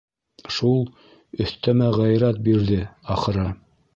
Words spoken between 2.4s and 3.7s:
бирҙе, ахыры.